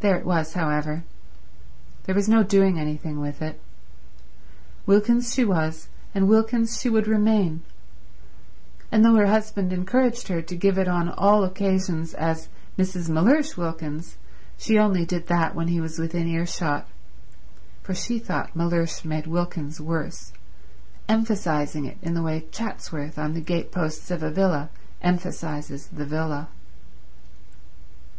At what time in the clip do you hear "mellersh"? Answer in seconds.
13.08-13.56, 18.54-19.06